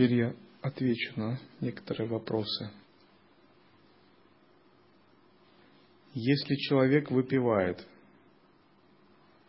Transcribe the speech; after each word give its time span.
Теперь 0.00 0.14
я 0.16 0.34
отвечу 0.62 1.12
на 1.20 1.38
некоторые 1.60 2.08
вопросы. 2.08 2.70
Если 6.14 6.54
человек 6.54 7.10
выпивает, 7.10 7.86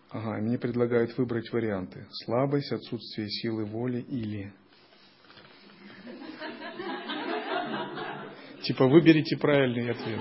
ага, 0.10 0.42
мне 0.42 0.60
предлагают 0.60 1.18
выбрать 1.18 1.50
варианты. 1.54 2.06
Слабость, 2.26 2.74
отсутствие 2.74 3.30
силы 3.30 3.64
воли 3.64 4.02
или... 4.02 4.52
Типа 8.64 8.90
выберите 8.90 9.38
правильный 9.38 9.90
ответ. 9.90 10.20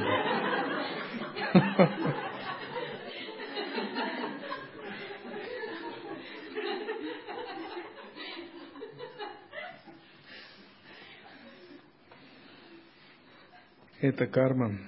Это 14.00 14.26
карма. 14.26 14.78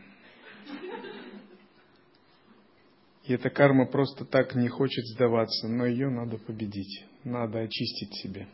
И 3.24 3.34
эта 3.34 3.50
карма 3.50 3.86
просто 3.86 4.24
так 4.24 4.54
не 4.54 4.68
хочет 4.68 5.04
сдаваться, 5.06 5.68
но 5.68 5.86
ее 5.86 6.08
надо 6.08 6.38
победить, 6.38 7.04
надо 7.22 7.60
очистить 7.60 8.14
себе. 8.16 8.48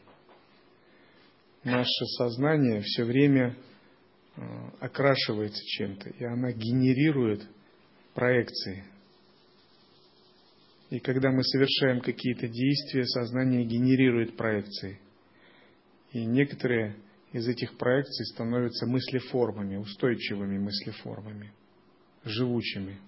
Наше 1.62 2.04
сознание 2.18 2.80
все 2.82 3.04
время 3.04 3.56
э, 4.36 4.40
окрашивается 4.80 5.62
чем-то, 5.64 6.10
и 6.10 6.24
она 6.24 6.50
генерирует 6.52 7.48
проекции. 8.14 8.84
И 10.90 10.98
когда 10.98 11.30
мы 11.30 11.44
совершаем 11.44 12.00
какие-то 12.00 12.48
действия, 12.48 13.04
сознание 13.04 13.64
генерирует 13.64 14.36
проекции. 14.36 14.98
И 16.12 16.24
некоторые 16.24 16.96
из 17.32 17.46
этих 17.46 17.76
проекций 17.76 18.26
становятся 18.26 18.86
мыслеформами, 18.86 19.76
устойчивыми 19.76 20.58
мыслеформами, 20.58 21.52
живучими. 22.24 22.98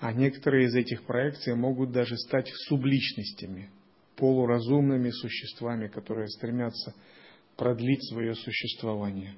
А 0.00 0.12
некоторые 0.12 0.66
из 0.66 0.74
этих 0.74 1.04
проекций 1.04 1.54
могут 1.54 1.92
даже 1.92 2.16
стать 2.16 2.48
субличностями, 2.68 3.70
полуразумными 4.16 5.10
существами, 5.10 5.88
которые 5.88 6.28
стремятся 6.28 6.94
продлить 7.56 8.04
свое 8.08 8.34
существование. 8.34 9.36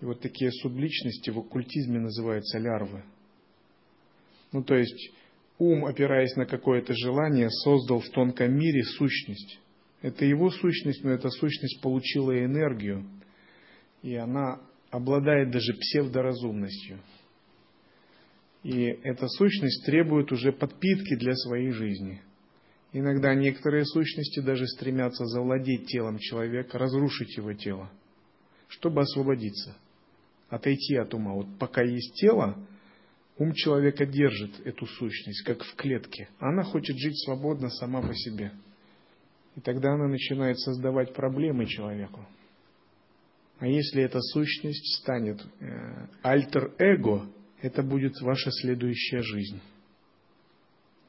И 0.00 0.04
вот 0.04 0.20
такие 0.20 0.50
субличности 0.50 1.30
в 1.30 1.38
оккультизме 1.38 2.00
называются 2.00 2.58
лярвы. 2.58 3.04
Ну 4.52 4.62
то 4.62 4.74
есть 4.74 5.10
ум, 5.58 5.86
опираясь 5.86 6.36
на 6.36 6.44
какое-то 6.44 6.92
желание, 6.94 7.48
создал 7.50 8.00
в 8.00 8.08
тонком 8.10 8.54
мире 8.54 8.82
сущность, 8.82 9.58
это 10.02 10.24
его 10.24 10.50
сущность, 10.50 11.04
но 11.04 11.10
эта 11.10 11.30
сущность 11.30 11.80
получила 11.80 12.36
энергию, 12.44 13.06
и 14.02 14.16
она 14.16 14.60
обладает 14.90 15.50
даже 15.52 15.72
псевдоразумностью. 15.74 16.98
И 18.64 18.82
эта 18.82 19.28
сущность 19.28 19.86
требует 19.86 20.30
уже 20.32 20.52
подпитки 20.52 21.16
для 21.16 21.34
своей 21.34 21.70
жизни. 21.70 22.20
Иногда 22.92 23.34
некоторые 23.34 23.86
сущности 23.86 24.40
даже 24.40 24.66
стремятся 24.66 25.24
завладеть 25.24 25.86
телом 25.86 26.18
человека, 26.18 26.78
разрушить 26.78 27.36
его 27.36 27.54
тело, 27.54 27.90
чтобы 28.68 29.00
освободиться, 29.00 29.76
отойти 30.48 30.96
от 30.96 31.14
ума. 31.14 31.32
Вот 31.32 31.46
пока 31.58 31.82
есть 31.82 32.14
тело, 32.16 32.58
ум 33.38 33.54
человека 33.54 34.04
держит 34.04 34.60
эту 34.66 34.84
сущность, 34.86 35.44
как 35.44 35.62
в 35.62 35.74
клетке. 35.76 36.28
Она 36.38 36.64
хочет 36.64 36.98
жить 36.98 37.18
свободно 37.24 37.70
сама 37.70 38.02
по 38.02 38.14
себе– 38.14 38.52
и 39.56 39.60
тогда 39.60 39.92
она 39.92 40.08
начинает 40.08 40.58
создавать 40.58 41.12
проблемы 41.12 41.66
человеку. 41.66 42.26
А 43.58 43.66
если 43.66 44.02
эта 44.02 44.20
сущность 44.20 45.00
станет 45.02 45.40
э, 45.60 46.06
альтер-эго, 46.22 47.30
это 47.60 47.82
будет 47.82 48.20
ваша 48.20 48.50
следующая 48.50 49.22
жизнь. 49.22 49.60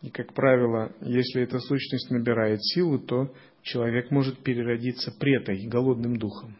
И, 0.01 0.09
как 0.09 0.33
правило, 0.33 0.93
если 1.01 1.41
эта 1.41 1.59
сущность 1.59 2.11
набирает 2.11 2.61
силу, 2.61 2.99
то 2.99 3.33
человек 3.61 4.11
может 4.11 4.43
переродиться 4.43 5.11
претой, 5.17 5.65
голодным 5.67 6.17
духом 6.17 6.57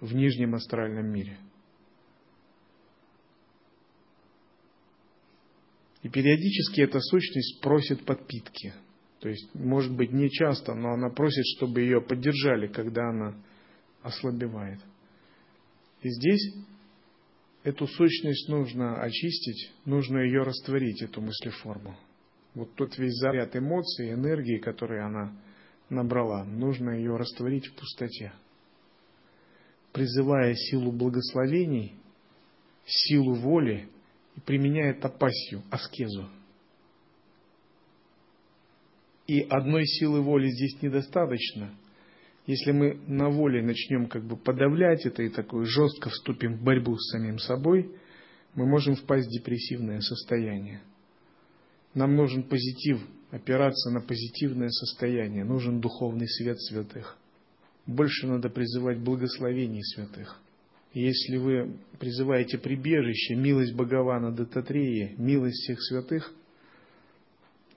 в 0.00 0.14
нижнем 0.14 0.54
астральном 0.54 1.12
мире. 1.12 1.36
И 6.02 6.08
периодически 6.08 6.80
эта 6.80 6.98
сущность 6.98 7.60
просит 7.60 8.06
подпитки– 8.06 8.72
то 9.20 9.28
есть, 9.28 9.54
может 9.54 9.94
быть, 9.94 10.12
не 10.12 10.30
часто, 10.30 10.74
но 10.74 10.94
она 10.94 11.10
просит, 11.10 11.44
чтобы 11.56 11.82
ее 11.82 12.00
поддержали, 12.00 12.68
когда 12.68 13.10
она 13.10 13.34
ослабевает. 14.02 14.80
И 16.00 16.08
здесь 16.08 16.54
эту 17.62 17.86
сущность 17.86 18.48
нужно 18.48 19.02
очистить, 19.02 19.72
нужно 19.84 20.18
ее 20.18 20.42
растворить, 20.42 21.02
эту 21.02 21.20
мыслеформу. 21.20 21.94
Вот 22.54 22.74
тот 22.74 22.96
весь 22.96 23.14
заряд 23.16 23.54
эмоций, 23.54 24.14
энергии, 24.14 24.58
который 24.58 25.04
она 25.04 25.36
набрала, 25.90 26.44
нужно 26.44 26.90
ее 26.90 27.16
растворить 27.16 27.66
в 27.66 27.74
пустоте. 27.74 28.32
Призывая 29.92 30.54
силу 30.54 30.92
благословений, 30.92 31.94
силу 32.86 33.34
воли 33.34 33.90
и 34.36 34.40
применяя 34.40 34.94
тапасью, 34.94 35.62
аскезу– 35.70 36.30
и 39.30 39.46
одной 39.48 39.86
силы 39.86 40.22
воли 40.22 40.48
здесь 40.48 40.82
недостаточно. 40.82 41.70
Если 42.48 42.72
мы 42.72 42.94
на 43.06 43.30
воле 43.30 43.62
начнем 43.62 44.08
как 44.08 44.24
бы 44.24 44.36
подавлять 44.36 45.06
это 45.06 45.22
и 45.22 45.28
такое 45.28 45.66
жестко 45.66 46.10
вступим 46.10 46.56
в 46.56 46.64
борьбу 46.64 46.96
с 46.96 47.12
самим 47.12 47.38
собой, 47.38 47.94
мы 48.56 48.66
можем 48.66 48.96
впасть 48.96 49.28
в 49.28 49.30
депрессивное 49.30 50.00
состояние. 50.00 50.82
Нам 51.94 52.16
нужен 52.16 52.42
позитив, 52.42 53.00
опираться 53.30 53.90
на 53.90 54.00
позитивное 54.00 54.70
состояние, 54.70 55.44
нужен 55.44 55.80
духовный 55.80 56.26
свет 56.26 56.60
святых. 56.60 57.16
Больше 57.86 58.26
надо 58.26 58.48
призывать 58.48 58.98
благословений 58.98 59.84
святых. 59.94 60.40
если 60.92 61.36
вы 61.36 61.78
призываете 62.00 62.58
прибежище, 62.58 63.36
милость 63.36 63.74
Бхагавана 63.74 64.32
Дататреи, 64.32 65.14
милость 65.18 65.62
всех 65.62 65.80
святых, 65.80 66.34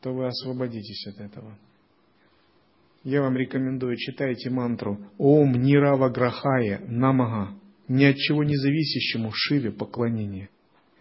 то 0.04 0.14
вы 0.14 0.28
освободитесь 0.28 1.08
от 1.08 1.22
этого. 1.22 1.58
Я 3.06 3.22
вам 3.22 3.38
рекомендую, 3.38 3.96
читайте 3.96 4.50
мантру 4.50 5.00
«Ом 5.18 5.54
Нирава 5.54 6.10
Грахая 6.10 6.82
Намага», 6.88 7.56
ни 7.88 8.04
от 8.04 8.18
чего 8.18 8.44
не 8.44 8.56
зависящему 8.58 9.32
Шиве 9.34 9.72
поклонение. 9.72 10.50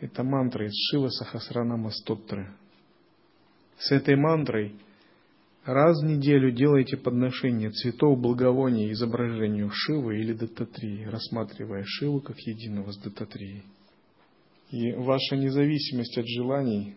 Это 0.00 0.22
мантра 0.22 0.66
из 0.66 0.72
Шива 0.90 1.08
Сахасранама 1.08 1.90
Стоттры. 1.90 2.52
С 3.78 3.90
этой 3.90 4.14
мантрой 4.16 4.74
раз 5.64 6.00
в 6.00 6.06
неделю 6.06 6.52
делайте 6.52 6.96
подношение 6.96 7.70
цветов 7.70 8.20
благовония 8.20 8.92
изображению 8.92 9.70
Шивы 9.70 10.20
или 10.20 10.32
Дататрии, 10.32 11.04
рассматривая 11.04 11.82
Шиву 11.84 12.20
как 12.20 12.38
единого 12.38 12.92
с 12.92 12.98
Дататрией. 12.98 13.64
И 14.70 14.92
ваша 14.92 15.36
независимость 15.36 16.18
от 16.18 16.26
желаний 16.26 16.96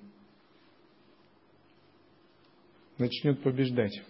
начнет 2.97 3.41
побеждать. 3.41 4.01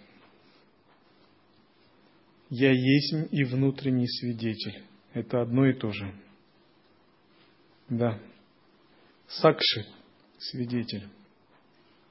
Я 2.48 2.70
есть 2.72 3.32
и 3.32 3.44
внутренний 3.44 4.06
свидетель. 4.06 4.84
Это 5.12 5.40
одно 5.42 5.66
и 5.66 5.72
то 5.72 5.90
же. 5.90 6.14
Да. 7.88 8.20
Сакши– 9.26 9.86
свидетель. 10.38 11.08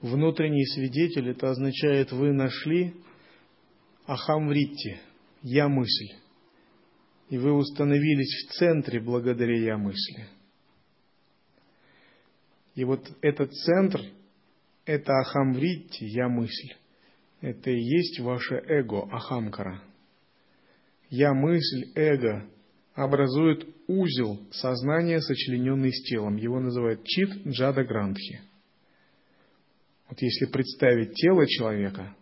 Внутренний 0.01 0.65
свидетель– 0.65 1.29
это 1.31 1.49
означает, 1.49 2.11
вы 2.11 2.33
нашли 2.33 2.93
ахамвритти, 4.05 4.99
я 5.41 5.69
мысль. 5.69 6.15
И 7.29 7.37
вы 7.37 7.53
установились 7.53 8.45
в 8.45 8.53
центре 8.53 8.99
благодаря 8.99 9.57
я 9.57 9.77
мысли. 9.77 10.27
И 12.75 12.83
вот 12.83 13.09
этот 13.21 13.53
центр– 13.53 14.01
это 14.85 15.13
ахамвритти, 15.19 16.05
я 16.05 16.27
мысль. 16.27 16.73
Это 17.41 17.69
и 17.69 17.79
есть 17.79 18.19
ваше 18.19 18.55
эго, 18.55 19.03
ахамкара. 19.11 19.81
Я 21.09 21.33
мысль, 21.33 21.91
эго 21.95 22.47
образует 22.93 23.67
узел 23.87 24.39
сознания, 24.51 25.19
сочлененный 25.19 25.91
с 25.91 26.03
телом. 26.03 26.37
Его 26.37 26.59
называют 26.59 27.03
чит 27.03 27.47
джада 27.47 27.83
грандхи. 27.83 28.41
Вот 30.09 30.21
если 30.21 30.45
представить 30.45 31.13
тело 31.13 31.45
человека 31.47 32.15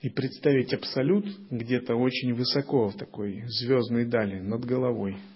и 0.00 0.10
представить 0.10 0.72
абсолют 0.72 1.26
где-то 1.50 1.96
очень 1.96 2.34
высоко 2.34 2.88
в 2.88 2.96
такой 2.96 3.44
звездной 3.46 4.04
дали 4.04 4.40
над 4.40 4.64
головой– 4.64 5.16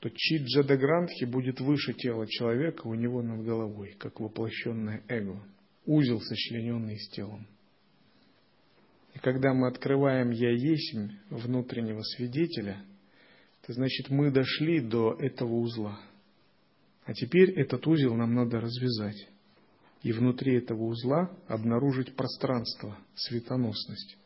то 0.00 0.08
чит 0.08 0.42
Джадаграндхи 0.44 1.24
будет 1.24 1.60
выше 1.60 1.92
тела 1.92 2.26
человека 2.26 2.86
у 2.86 2.94
него 2.94 3.22
над 3.22 3.44
головой, 3.44 3.94
как 3.98 4.18
воплощенное 4.18 5.02
эго, 5.08 5.42
узел, 5.84 6.20
сочлененный 6.20 6.98
с 6.98 7.10
телом. 7.10 7.46
И 9.14 9.18
когда 9.18 9.52
мы 9.52 9.68
открываем 9.68 10.30
«Я 10.30 10.50
есть» 10.50 10.96
внутреннего 11.28 12.00
свидетеля, 12.02 12.82
это 13.62 13.74
значит, 13.74 14.08
мы 14.08 14.30
дошли 14.30 14.80
до 14.80 15.14
этого 15.18 15.54
узла. 15.56 16.00
А 17.04 17.12
теперь 17.12 17.50
этот 17.60 17.86
узел 17.86 18.14
нам 18.14 18.34
надо 18.34 18.60
развязать. 18.60 19.28
И 20.02 20.12
внутри 20.12 20.56
этого 20.56 20.84
узла 20.84 21.30
обнаружить 21.46 22.16
пространство, 22.16 22.96
светоносность. 23.14 24.16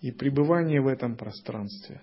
И 0.00 0.10
пребывание 0.10 0.80
в 0.80 0.88
этом 0.88 1.16
пространстве, 1.16 2.02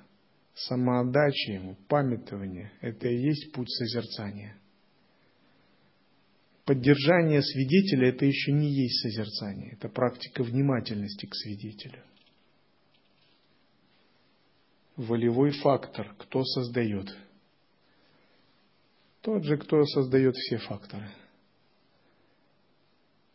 самоотдача 0.53 1.53
ему, 1.53 1.75
памятование– 1.87 2.71
это 2.81 3.07
и 3.07 3.15
есть 3.15 3.51
путь 3.53 3.69
созерцания. 3.69 4.57
Поддержание 6.65 7.41
свидетеля– 7.41 8.09
это 8.09 8.25
еще 8.25 8.51
не 8.51 8.71
есть 8.71 9.01
созерцание, 9.01 9.73
это 9.73 9.89
практика 9.89 10.43
внимательности 10.43 11.25
к 11.25 11.35
свидетелю. 11.35 12.03
Волевой 14.95 15.51
фактор, 15.51 16.15
кто 16.19 16.43
создает? 16.43 17.15
Тот 19.21 19.43
же, 19.43 19.57
кто 19.57 19.83
создает 19.85 20.35
все 20.35 20.57
факторы. 20.57 21.09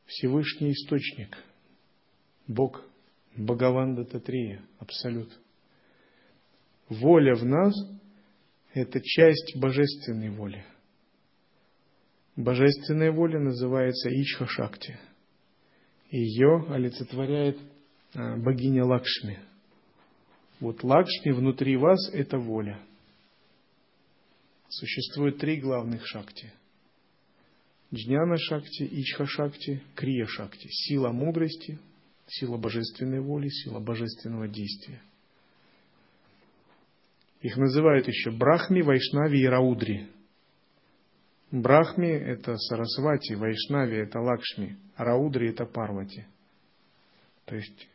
Всевышний 0.06 0.72
Источник, 0.72 1.36
Бог– 2.46 2.82
Бхагаванда 3.38 4.04
Татрия, 4.04 4.62
Абсолют. 4.80 5.30
Воля 6.88 7.34
в 7.34 7.44
нас– 7.44 7.74
это 8.72 9.00
часть 9.02 9.56
божественной 9.56 10.30
воли. 10.30 10.64
Божественная 12.34 13.12
воля 13.12 13.38
называется 13.40 14.08
Ичха 14.08 14.46
Шакти. 14.46 14.98
Ее 16.10 16.64
олицетворяет 16.70 17.58
а, 18.14 18.36
богиня 18.36 18.84
Лакшми. 18.84 19.38
Вот 20.60 20.82
Лакшми 20.82 21.32
внутри 21.32 21.76
вас– 21.76 22.10
это 22.14 22.38
воля. 22.38 22.80
Существует 24.68 25.38
три 25.38 25.60
главных 25.60 26.06
шакти. 26.06 26.52
Джняна 27.92 28.36
Шакти, 28.36 28.88
Ичха 28.90 29.26
Шакти, 29.26 29.82
Крия 29.94 30.26
Шакти. 30.26 30.68
Сила 30.70 31.10
мудрости, 31.10 31.78
сила 32.26 32.56
божественной 32.56 33.20
воли, 33.20 33.48
сила 33.48 33.80
божественного 33.80 34.46
действия. 34.46 35.00
Их 37.40 37.56
называют 37.56 38.08
еще 38.08 38.30
Брахми, 38.30 38.82
Вайшнави 38.82 39.40
и 39.40 39.46
Раудри. 39.46 40.08
Брахми– 41.50 42.06
это 42.10 42.56
Сарасвати, 42.56 43.34
Вайшнави– 43.34 43.96
это 44.02 44.20
Лакшми, 44.20 44.76
а 44.96 45.04
Раудри– 45.04 45.50
это 45.50 45.64
Парвати. 45.64 46.26
То 47.46 47.56
есть 47.56 47.88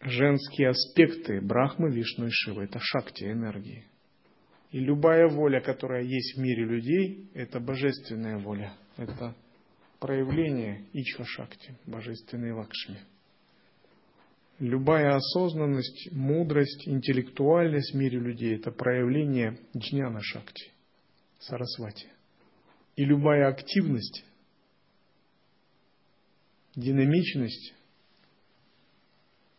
женские 0.00 0.70
аспекты 0.70 1.40
Брахмы, 1.40 1.92
Вишну 1.92 2.26
и 2.26 2.30
Шивы– 2.30 2.64
это 2.64 2.80
шакти, 2.80 3.24
энергии. 3.24 3.84
И 4.72 4.80
любая 4.80 5.28
воля, 5.28 5.60
которая 5.60 6.02
есть 6.02 6.36
в 6.36 6.40
мире 6.40 6.64
людей, 6.64 7.30
это 7.34 7.60
божественная 7.60 8.38
воля. 8.38 8.72
Это 8.96 9.36
проявление 10.00 10.86
Ичха 10.92 11.24
Шакти, 11.24 11.76
божественной 11.86 12.52
Лакшми– 12.52 12.98
Любая 14.58 15.14
осознанность, 15.14 16.08
мудрость, 16.12 16.88
интеллектуальность 16.88 17.92
в 17.92 17.96
мире 17.96 18.18
людей– 18.18 18.54
это 18.56 18.70
проявление 18.70 19.58
джняна 19.76 20.22
шакти, 20.22 20.70
сарасвати. 21.40 22.08
И 22.96 23.04
любая 23.04 23.48
активность, 23.48 24.24
динамичность 26.74 27.74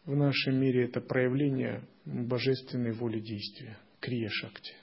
в 0.05 0.15
нашем 0.15 0.59
мире– 0.59 0.85
это 0.89 0.99
проявление 0.99 1.87
божественной 2.05 2.93
воли 2.93 3.19
действия, 3.19 3.77
крия 3.99 4.29
шакти. 4.29 4.73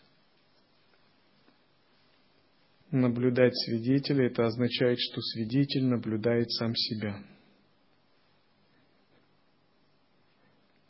Наблюдать 2.93 3.57
свидетеля– 3.65 4.27
это 4.29 4.47
означает, 4.47 5.01
что 5.01 5.21
свидетель 5.21 5.87
наблюдает 5.87 6.53
сам 6.53 6.73
себя– 6.77 7.21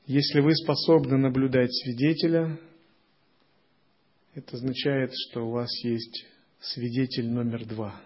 Если 0.07 0.41
вы 0.41 0.55
способны 0.55 1.17
наблюдать 1.17 1.73
свидетеля, 1.73 2.59
это 4.35 4.57
означает, 4.57 5.13
что 5.15 5.47
у 5.47 5.51
вас 5.51 5.71
есть 5.83 6.27
свидетель 6.61 7.31
номер 7.31 7.65
два. 7.65 7.99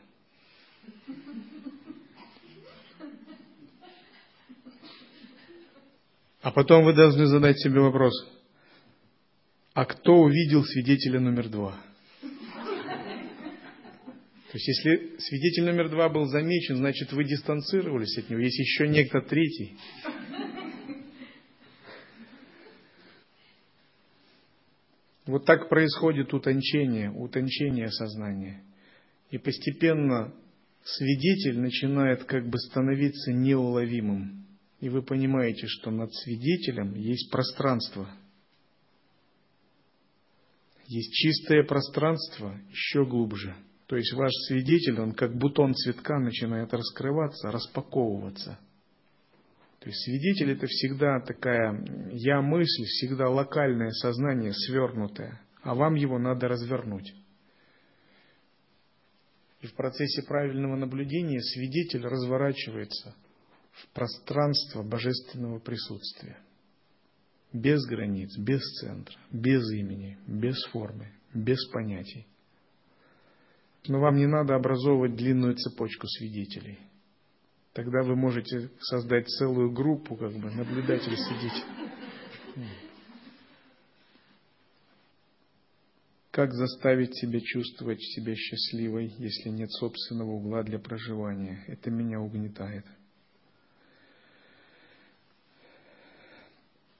А 6.41 6.53
потом 6.53 6.85
вы 6.85 6.95
должны 6.95 7.27
задать 7.27 7.59
себе 7.59 7.81
вопрос, 7.81 8.12
а 9.75 9.85
кто 9.85 10.21
увидел 10.21 10.65
свидетеля 10.65 11.19
номер 11.19 11.49
два? 11.49 11.83
То 12.21 12.29
есть, 14.55 14.69
если 14.69 15.19
свидетель 15.19 15.65
номер 15.65 15.91
два 15.91 16.09
был 16.09 16.27
замечен, 16.27 16.77
значит, 16.77 17.12
вы 17.12 17.25
дистанцировались 17.25 18.17
от 18.19 18.31
него. 18.31 18.41
Есть 18.41 18.59
еще 18.59 18.89
некто 18.89 19.21
третий. 19.21 19.77
Вот 25.29 25.45
так 25.45 25.69
происходит 25.69 26.33
утончение, 26.33 27.11
утончение 27.11 27.91
сознания. 27.91 28.63
И 29.31 29.37
постепенно 29.37 30.33
свидетель 30.83 31.61
начинает 31.61 32.25
как 32.25 32.49
бы 32.49 32.57
становиться 32.57 33.35
неуловимым. 33.35 34.47
И 34.81 34.89
вы 34.89 35.03
понимаете, 35.03 35.67
что 35.67 35.91
над 35.91 36.15
свидетелем 36.15 36.95
есть 36.95 37.31
пространство. 37.31 38.09
Есть 40.87 41.13
чистое 41.13 41.63
пространство 41.63 42.59
еще 42.71 43.05
глубже. 43.05 43.55
То 43.87 43.97
есть 43.97 44.15
ваш 44.15 44.33
свидетель, 44.47 44.99
он 44.99 45.13
как 45.13 45.37
бутон 45.37 45.75
цветка 45.75 46.19
начинает 46.19 46.73
раскрываться, 46.73 47.51
распаковываться– 47.51 48.59
то 49.88 49.90
есть 49.90 50.05
свидетель 50.05 50.50
это 50.50 50.67
всегда 50.67 51.19
такая 51.20 51.82
я-мысль, 52.12 52.85
всегда 52.85 53.31
локальное 53.31 53.88
сознание, 53.93 54.52
свернутое, 54.52 55.40
а 55.62 55.75
вам 55.75 55.94
его 55.94 56.19
надо 56.19 56.46
развернуть. 56.46 57.14
И 59.62 59.67
в 59.67 59.73
процессе 59.73 60.23
правильного 60.25 60.76
наблюдения 60.76 61.40
свидетель 61.40 62.05
разворачивается 62.05 63.17
в 63.73 63.88
пространство 63.94 64.82
божественного 64.82 65.58
присутствия. 65.58 66.37
Без 67.55 67.82
границ, 67.87 68.37
без 68.37 68.61
центра, 68.82 69.17
без 69.32 69.73
имени, 69.73 70.18
без 70.26 70.62
формы, 70.66 71.12
без 71.33 71.66
понятий. 71.73 72.26
Но 73.87 74.00
вам 74.00 74.16
не 74.16 74.26
надо 74.26 74.54
образовывать 74.54 75.16
длинную 75.16 75.54
цепочку 75.54 76.07
свидетелей. 76.09 76.78
Тогда 77.78 78.02
вы 78.02 78.16
можете 78.16 78.70
создать 78.80 79.28
целую 79.28 79.70
группу, 79.70 80.16
как 80.16 80.32
бы, 80.32 80.50
наблюдателей 80.50 81.16
сидеть. 81.16 81.64
Как 86.32 86.52
заставить 86.54 87.16
себя 87.16 87.38
чувствовать 87.38 88.02
себя 88.02 88.35
счастливой, 88.35 89.14
если 89.18 89.50
нет 89.50 89.70
собственного 89.70 90.28
угла 90.28 90.64
для 90.64 90.80
проживания? 90.80 91.62
Это 91.68 91.92
меня 91.92 92.18
угнетает. 92.18 92.85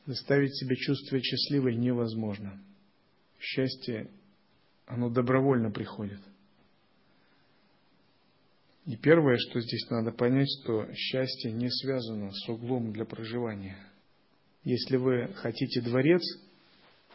Заставить 0.07 0.55
себя 0.55 0.77
чувствовать 0.77 1.25
счастливой 1.25 1.75
невозможно. 1.75 2.63
Счастье, 3.41 4.13
оно 4.87 5.11
добровольно 5.11 5.73
приходит– 5.73 6.21
и 8.89 8.97
первое, 8.97 9.37
что 9.37 9.61
здесь 9.61 9.87
надо 9.91 10.13
понять, 10.13 10.49
что 10.63 10.91
счастье 10.95 11.53
не 11.53 11.69
связано 11.71 12.33
с 12.33 12.49
углом 12.49 12.91
для 12.91 13.05
проживания. 13.05 13.77
Если 14.65 14.97
вы 14.97 15.29
хотите 15.35 15.83
дворец, 15.83 16.23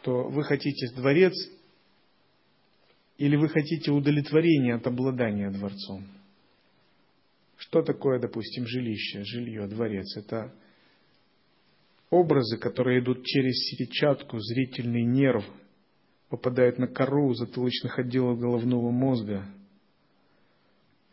то 0.02 0.28
вы 0.28 0.44
хотите 0.44 0.94
дворец 0.94 1.32
или 3.18 3.34
вы 3.34 3.48
хотите 3.48 3.90
удовлетворения 3.90 4.76
от 4.76 4.86
обладания 4.86 5.50
дворцом. 5.50 6.06
Что 7.56 7.82
такое, 7.82 8.20
допустим, 8.20 8.68
жилище, 8.68 9.24
жилье, 9.24 9.66
дворец? 9.66 10.16
Это 10.16 10.54
образы, 12.08 12.56
которые 12.56 13.00
идут 13.00 13.24
через 13.24 13.54
сетчатку, 13.70 14.38
зрительный 14.38 15.04
нерв, 15.04 15.44
попадают 16.28 16.78
на 16.78 16.86
кору 16.86 17.34
затылочных 17.34 17.98
отделов 17.98 18.38
головного 18.38 18.92
мозга– 18.92 19.44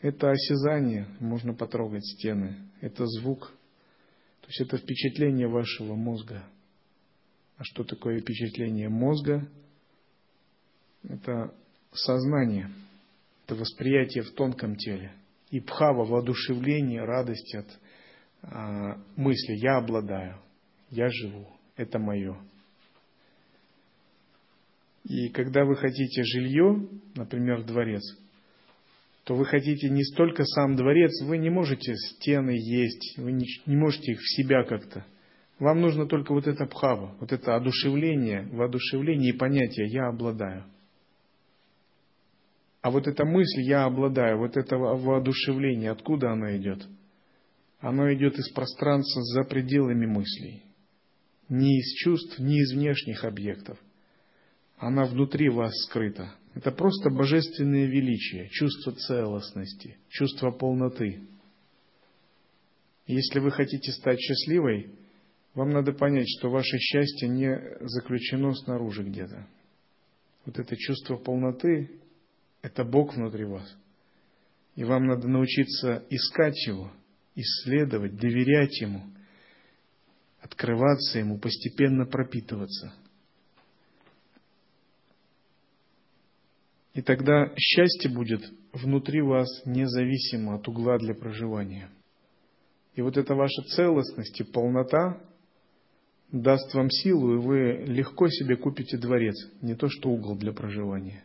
это 0.01 0.31
осязание, 0.31 1.07
можно 1.19 1.53
потрогать 1.53 2.05
стены. 2.05 2.55
Это 2.81 3.05
звук. 3.05 3.51
То 4.41 4.47
есть 4.47 4.61
это 4.61 4.77
впечатление 4.77 5.47
вашего 5.47 5.95
мозга. 5.95 6.43
А 7.57 7.63
что 7.63 7.83
такое 7.83 8.19
впечатление 8.19 8.89
мозга? 8.89 9.47
Это 11.03 11.53
сознание, 11.93 12.71
это 13.45 13.55
восприятие 13.55 14.23
в 14.23 14.31
тонком 14.31 14.75
теле. 14.75 15.13
И 15.51 15.59
пхава, 15.59 16.05
воодушевление, 16.05 17.03
радость 17.03 17.53
от 17.55 17.67
а, 18.43 18.97
мысли 19.15 19.53
«я 19.57 19.77
обладаю», 19.77 20.39
Я 20.89 21.09
живу. 21.09 21.47
Это 21.75 21.99
мое. 21.99 22.37
И 25.03 25.29
когда 25.29 25.65
вы 25.65 25.75
хотите 25.75 26.23
жилье, 26.23 26.87
например, 27.15 27.63
дворец, 27.63 28.01
то 29.23 29.35
вы 29.35 29.45
хотите 29.45 29.89
не 29.89 30.03
столько 30.03 30.43
сам 30.43 30.75
дворец, 30.75 31.21
вы 31.23 31.37
не 31.37 31.49
можете 31.49 31.95
стены 31.95 32.55
есть, 32.57 33.17
вы 33.17 33.31
не, 33.31 33.45
не 33.65 33.75
можете 33.75 34.13
их 34.13 34.19
в 34.19 34.35
себя 34.35 34.63
как-то. 34.63 35.05
Вам 35.59 35.79
нужно 35.79 36.07
только 36.07 36.33
вот 36.33 36.47
это 36.47 36.65
бхава, 36.65 37.15
вот 37.19 37.31
это 37.31 37.55
одушевление, 37.55 38.47
воодушевление 38.51 39.31
и 39.31 39.37
понятие 39.37 39.87
«я 39.89 40.07
обладаю». 40.07 40.65
А 42.81 42.89
вот 42.89 43.05
эта 43.05 43.25
мысль 43.25 43.61
«я 43.61 43.85
обладаю», 43.85 44.39
вот 44.39 44.57
это 44.57 44.75
воодушевление, 44.77 45.91
откуда 45.91 46.31
оно 46.31 46.55
идет? 46.57 46.87
Оно 47.79 48.11
идет 48.11 48.39
из 48.39 48.49
пространства 48.53 49.21
за 49.21 49.43
пределами 49.43 50.07
мыслей. 50.07 50.63
Не 51.47 51.77
из 51.79 51.93
чувств, 51.95 52.39
не 52.39 52.59
из 52.59 52.73
внешних 52.73 53.23
объектов. 53.23 53.77
Она 54.81 55.05
внутри 55.05 55.47
вас 55.49 55.71
скрыта. 55.83 56.33
Это 56.55 56.71
просто 56.71 57.11
божественное 57.11 57.85
величие, 57.85 58.49
чувство 58.49 58.93
целостности, 58.93 59.95
чувство 60.09 60.49
полноты. 60.49 61.21
Если 63.05 63.39
вы 63.39 63.51
хотите 63.51 63.91
стать 63.91 64.19
счастливой, 64.19 64.95
вам 65.53 65.69
надо 65.69 65.93
понять, 65.93 66.25
что 66.27 66.49
ваше 66.49 66.79
счастье 66.79 67.29
не 67.29 67.55
заключено 67.81 68.55
снаружи 68.55 69.03
где-то. 69.03 69.47
Вот 70.47 70.57
это 70.57 70.75
чувство 70.75 71.17
полноты– 71.17 71.91
это 72.63 72.83
Бог 72.83 73.15
внутри 73.15 73.45
вас. 73.45 73.77
И 74.75 74.83
вам 74.83 75.05
надо 75.05 75.27
научиться 75.27 76.03
искать 76.09 76.57
Его, 76.65 76.91
исследовать, 77.35 78.15
доверять 78.15 78.81
Ему, 78.81 79.03
открываться 80.41 81.19
Ему, 81.19 81.37
постепенно 81.37 82.07
пропитываться. 82.07 82.95
И 86.93 87.01
тогда 87.01 87.53
счастье 87.57 88.11
будет 88.11 88.41
внутри 88.73 89.21
вас 89.21 89.47
независимо 89.65 90.55
от 90.55 90.67
угла 90.67 90.97
для 90.97 91.13
проживания. 91.13 91.89
И 92.95 93.01
вот 93.01 93.17
эта 93.17 93.33
ваша 93.33 93.61
целостность 93.75 94.41
и 94.41 94.43
полнота 94.43 95.21
даст 96.31 96.73
вам 96.73 96.89
силу, 96.89 97.35
и 97.35 97.39
вы 97.39 97.85
легко 97.85 98.27
себе 98.27 98.57
купите 98.57 98.97
дворец, 98.97 99.35
не 99.61 99.75
то 99.75 99.87
что 99.87 100.09
угол 100.09 100.35
для 100.37 100.51
проживания. 100.51 101.23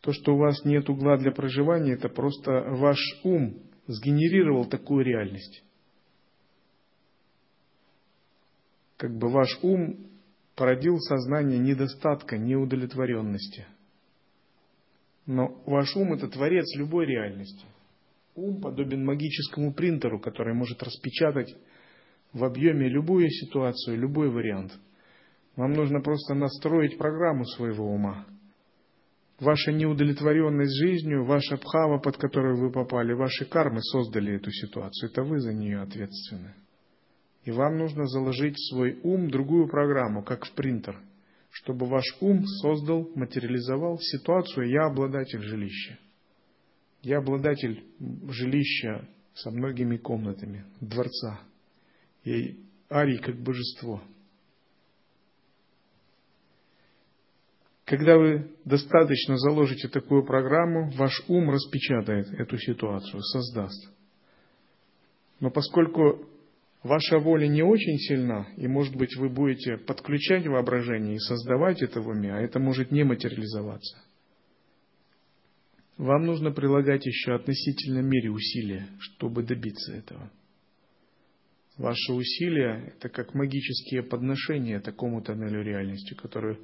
То, 0.00 0.12
что 0.12 0.34
у 0.34 0.38
вас 0.38 0.64
нет 0.64 0.88
угла 0.88 1.16
для 1.16 1.30
проживания, 1.30 1.92
это 1.92 2.08
просто 2.08 2.50
ваш 2.50 2.98
ум 3.22 3.60
сгенерировал 3.86 4.66
такую 4.66 5.04
реальность. 5.04 5.64
Как 8.96 9.16
бы 9.16 9.28
ваш 9.30 9.58
ум 9.62 10.08
породил 10.54 10.98
сознание 10.98 11.58
недостатка, 11.58 12.36
неудовлетворенности. 12.36 13.66
Но 15.26 15.62
ваш 15.66 15.94
ум– 15.96 16.12
это 16.14 16.28
творец 16.28 16.66
любой 16.76 17.06
реальности. 17.06 17.64
Ум 18.34 18.60
подобен 18.60 19.04
магическому 19.04 19.72
принтеру, 19.72 20.18
который 20.20 20.54
может 20.54 20.82
распечатать 20.82 21.54
в 22.32 22.44
объеме 22.44 22.88
любую 22.88 23.28
ситуацию, 23.28 23.98
любой 23.98 24.30
вариант. 24.30 24.72
Вам 25.54 25.72
нужно 25.72 26.00
просто 26.00 26.34
настроить 26.34 26.96
программу 26.96 27.44
своего 27.44 27.86
ума. 27.92 28.26
Ваша 29.38 29.72
неудовлетворенность 29.72 30.74
жизнью, 30.78 31.24
ваша 31.24 31.56
пхава, 31.56 31.98
под 31.98 32.16
которую 32.16 32.58
вы 32.58 32.72
попали, 32.72 33.12
ваши 33.12 33.44
кармы 33.44 33.82
создали 33.82 34.36
эту 34.36 34.50
ситуацию. 34.50 35.10
Это 35.10 35.24
вы 35.24 35.40
за 35.40 35.52
нее 35.52 35.80
ответственны. 35.80 36.54
И 37.44 37.50
вам 37.50 37.76
нужно 37.76 38.06
заложить 38.06 38.54
в 38.54 38.70
свой 38.70 39.00
ум 39.02 39.30
другую 39.30 39.68
программу, 39.68 40.22
как 40.22 40.44
в 40.46 40.52
принтер, 40.52 41.00
чтобы 41.52 41.86
ваш 41.86 42.04
ум 42.20 42.44
создал, 42.46 43.08
материализовал 43.14 43.98
ситуацию 43.98 44.68
«я 44.68 44.86
обладатель 44.86 45.40
жилища». 45.40 45.98
Я 47.02 47.18
обладатель 47.18 47.84
жилища 48.28 49.08
со 49.34 49.50
многими 49.50 49.96
комнатами, 49.96 50.66
дворца– 50.80 51.40
и 52.24 52.60
Арий 52.88 53.18
как 53.18 53.36
божество. 53.36 54.02
Когда 57.84 58.16
вы 58.16 58.56
достаточно 58.64 59.36
заложите 59.36 59.88
такую 59.88 60.24
программу, 60.24 60.90
ваш 60.92 61.12
ум 61.28 61.50
распечатает 61.50 62.28
эту 62.32 62.56
ситуацию, 62.58 63.20
создаст. 63.22 63.92
Но 65.40 65.50
поскольку 65.50 66.26
ваша 66.82 67.18
воля 67.18 67.46
не 67.46 67.62
очень 67.62 67.98
сильна, 67.98 68.48
и, 68.56 68.66
может 68.66 68.96
быть, 68.96 69.16
вы 69.16 69.28
будете 69.28 69.76
подключать 69.78 70.46
воображение 70.46 71.16
и 71.16 71.20
создавать 71.20 71.82
это 71.82 72.00
в 72.00 72.08
уме, 72.08 72.32
а 72.32 72.40
это 72.40 72.58
может 72.58 72.90
не 72.90 73.04
материализоваться, 73.04 73.98
вам 75.98 76.26
нужно 76.26 76.50
прилагать 76.50 77.06
еще 77.06 77.34
относительно 77.34 78.00
мере 78.00 78.30
усилия, 78.30 78.88
чтобы 78.98 79.42
добиться 79.42 79.92
этого. 79.92 80.30
Ваши 81.78 82.12
усилия– 82.12 82.92
это 82.96 83.08
как 83.08 83.34
магические 83.34 84.02
подношения 84.02 84.80
такому 84.80 85.22
тоннелю 85.22 85.62
реальности, 85.62 86.14
которые 86.14 86.58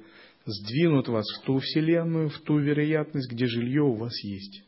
сдвинут 0.45 1.07
вас 1.07 1.25
в 1.25 1.45
ту 1.45 1.57
вселенную, 1.57 2.29
в 2.29 2.39
ту 2.41 2.59
вероятность, 2.59 3.31
где 3.31 3.47
жилье 3.47 3.81
у 3.81 3.95
вас 3.95 4.13
есть. 4.23 4.63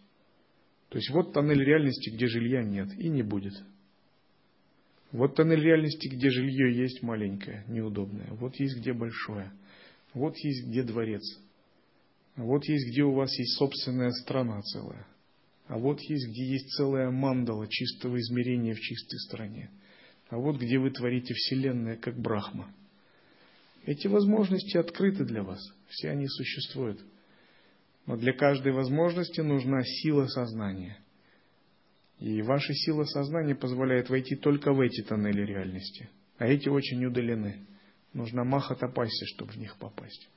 То 0.89 0.97
есть 0.97 1.09
вот 1.11 1.33
тоннель 1.33 1.63
реальности, 1.63 2.09
где 2.09 2.27
жилья 2.27 2.63
нет 2.63 2.89
и 2.97 3.09
не 3.09 3.23
будет. 3.23 3.53
Вот 5.11 5.35
тоннель 5.35 5.61
реальности, 5.61 6.07
где 6.07 6.29
жилье 6.29 6.75
есть 6.75 7.01
маленькое, 7.01 7.65
неудобное. 7.67 8.27
Вот 8.31 8.55
есть 8.55 8.77
где 8.77 8.93
большое. 8.93 9.51
Вот 10.13 10.37
есть 10.37 10.67
где 10.67 10.83
дворец. 10.83 11.23
Вот 12.37 12.63
есть 12.65 12.87
где 12.89 13.03
у 13.03 13.13
вас 13.13 13.37
есть 13.37 13.57
собственная 13.57 14.11
страна 14.11 14.61
целая. 14.61 15.05
А 15.67 15.77
вот 15.77 15.99
есть 16.01 16.29
где 16.29 16.45
есть 16.45 16.69
целая 16.77 17.11
мандала 17.11 17.67
чистого 17.67 18.17
измерения 18.19 18.73
в 18.73 18.79
чистой 18.79 19.19
стране 19.19 19.69
а 20.31 20.37
вот 20.37 20.57
где 20.57 20.79
вы 20.79 20.91
творите 20.91 21.33
Вселенная, 21.33 21.97
как 21.97 22.17
Брахма. 22.17 22.73
Эти 23.85 24.07
возможности 24.07 24.77
открыты 24.77 25.25
для 25.25 25.43
вас, 25.43 25.59
все 25.89 26.09
они 26.09 26.25
существуют. 26.27 27.01
Но 28.05 28.15
для 28.15 28.31
каждой 28.33 28.71
возможности 28.71 29.41
нужна 29.41 29.83
сила 29.83 30.27
сознания. 30.27 30.97
И 32.21 32.43
ваша 32.43 32.71
сила 32.73 33.03
сознания 33.05 33.55
позволяет 33.55 34.11
войти 34.11 34.35
только 34.35 34.73
в 34.73 34.79
эти 34.79 35.01
тоннели 35.01 35.43
реальности. 35.43 36.07
А 36.37 36.45
эти 36.45 36.69
очень 36.69 37.03
удалены. 37.03 37.65
Нужна 38.13 38.43
маха 38.43 38.75
тапасия, 38.75 39.25
чтобы 39.33 39.53
в 39.53 39.57
них 39.57 39.75
попасть. 39.79 40.29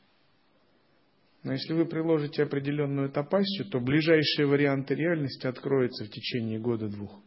Но 1.42 1.52
если 1.52 1.74
вы 1.74 1.84
приложите 1.84 2.42
определенную 2.42 3.10
тапасию, 3.10 3.68
то 3.68 3.80
ближайшие 3.80 4.46
варианты 4.46 4.94
реальности 4.94 5.46
откроются 5.46 6.06
в 6.06 6.08
течение 6.08 6.58
года-двух. 6.58 7.20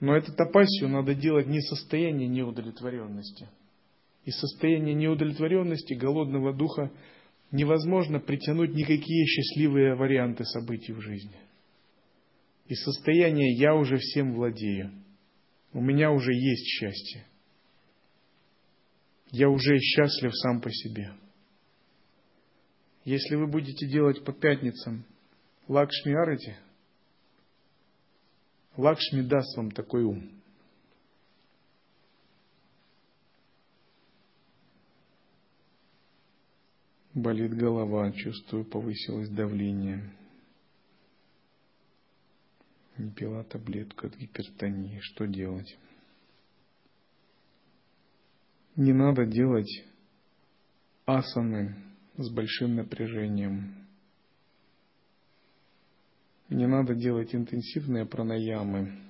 Но 0.00 0.14
эту 0.14 0.34
тапасию 0.34 0.90
надо 0.90 1.14
делать 1.14 1.46
не 1.46 1.62
состояние 1.62 2.28
неудовлетворенности. 2.28 3.48
Из 4.26 4.38
состояния 4.38 4.92
неудовлетворенности, 4.92 5.94
голодного 5.94 6.52
духа 6.52 6.92
невозможно 7.52 8.20
притянуть 8.20 8.74
никакие 8.74 9.24
счастливые 9.24 9.94
варианты 9.94 10.44
событий 10.44 10.92
в 10.92 11.00
жизни. 11.00 11.38
Из 12.70 12.82
состояния 12.84 13.52
«я 13.52 13.74
уже 13.74 13.96
всем 13.96 14.32
владею», 14.32 14.92
«у 15.72 15.80
меня 15.80 16.12
уже 16.12 16.32
есть 16.32 16.66
счастье», 16.66 17.26
«я 19.32 19.50
уже 19.50 19.76
счастлив 19.78 20.30
сам 20.32 20.60
по 20.60 20.70
себе». 20.70 21.12
Если 23.04 23.34
вы 23.34 23.48
будете 23.48 23.88
делать 23.88 24.24
по 24.24 24.32
пятницам 24.32 25.04
Лакшми 25.66 26.14
Арати– 26.14 26.56
Лакшми 28.76 29.22
даст 29.22 29.56
вам 29.56 29.72
такой 29.72 30.04
ум. 30.04 30.30
Болит 37.14 37.52
голова, 37.52 38.12
чувствую, 38.12 38.64
повысилось 38.64 39.28
давление. 39.28 40.19
Не 43.00 43.10
пила 43.12 43.42
таблетку 43.44 44.08
от 44.08 44.16
гипертонии. 44.18 44.98
Что 45.00 45.26
делать? 45.26 45.78
Не 48.76 48.92
надо 48.92 49.24
делать 49.24 49.86
асаны 51.06 51.76
с 52.18 52.28
большим 52.28 52.74
напряжением. 52.74 53.88
Не 56.50 56.66
надо 56.66 56.94
делать 56.94 57.34
интенсивные 57.34 58.04
пранаямы. 58.04 59.00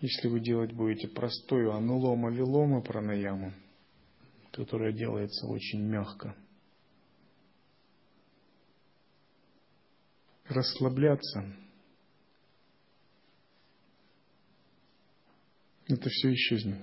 Если 0.00 0.26
вы 0.26 0.40
делать 0.40 0.72
будете 0.72 1.06
простую 1.06 1.72
анулома-вилома 1.72 2.80
пранаяму, 2.82 3.52
которая 4.50 4.92
делается 4.92 5.46
очень 5.46 5.82
мягко, 5.82 6.34
расслабляться, 10.48 11.54
это 15.86 16.08
все 16.08 16.32
исчезнет. 16.32 16.80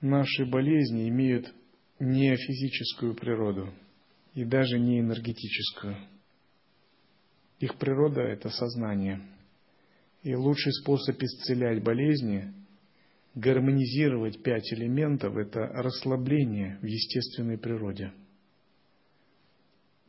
Наши 0.00 0.46
болезни 0.46 1.08
имеют 1.08 1.52
не 1.98 2.34
физическую 2.34 3.14
природу 3.14 3.72
и 4.34 4.44
даже 4.44 4.78
не 4.78 5.00
энергетическую. 5.00 5.96
Их 7.58 7.76
природа– 7.76 8.20
это 8.22 8.48
сознание. 8.48 9.20
И 10.22 10.34
лучший 10.34 10.72
способ 10.72 11.22
исцелять 11.22 11.82
болезни– 11.82 12.54
гармонизировать 13.34 14.42
пять 14.42 14.72
элементов– 14.72 15.36
это 15.36 15.60
расслабление 15.60 16.78
в 16.80 16.86
естественной 16.86 17.58
природе. 17.58 18.12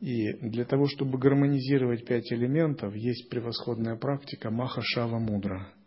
И 0.02 0.32
для 0.48 0.64
того, 0.64 0.88
чтобы 0.88 1.16
гармонизировать 1.16 2.04
пять 2.04 2.32
элементов, 2.32 2.92
есть 2.96 3.30
превосходная 3.30 3.96
практика 3.96 4.50
Маха 4.50 4.82
Шава 4.82 5.20
Мудра– 5.20 5.72